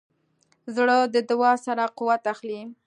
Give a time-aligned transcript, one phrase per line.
[0.75, 2.61] زړه د دعا سره قوت اخلي.